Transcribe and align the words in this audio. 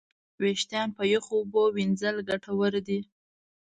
وېښتيان 0.41 0.89
په 0.97 1.03
یخو 1.13 1.33
اوبو 1.39 1.63
وینځل 1.75 2.15
ګټور 2.29 2.73
دي. 2.87 2.99